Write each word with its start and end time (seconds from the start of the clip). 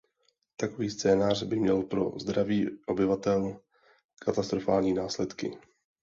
Takový 0.57 0.89
scénář 0.89 1.43
by 1.43 1.55
měl 1.59 1.83
pro 1.83 2.11
zdraví 2.19 2.69
obyvatel 2.85 3.59
katastrofální 4.21 4.93
následky. 4.93 5.57